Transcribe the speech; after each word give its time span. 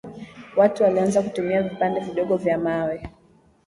watu 0.55 0.83
walianza 0.83 1.21
kutumia 1.23 1.63
vipande 1.63 1.99
vidogo 1.99 2.37
vya 2.37 2.57
mawe 2.57 3.09